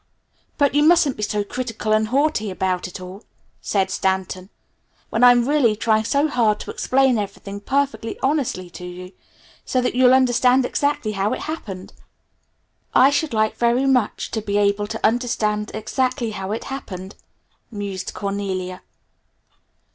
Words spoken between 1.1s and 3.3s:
be so critical and haughty about it all,"